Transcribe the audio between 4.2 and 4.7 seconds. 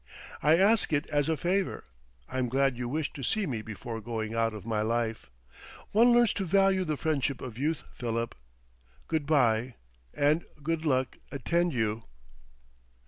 out of